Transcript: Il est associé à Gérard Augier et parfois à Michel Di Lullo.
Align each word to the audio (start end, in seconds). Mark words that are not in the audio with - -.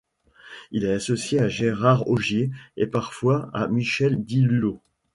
Il 0.71 0.83
est 0.83 0.93
associé 0.93 1.39
à 1.41 1.47
Gérard 1.47 2.09
Augier 2.09 2.49
et 2.75 2.87
parfois 2.87 3.51
à 3.53 3.67
Michel 3.67 4.23
Di 4.25 4.41
Lullo. 4.41 4.81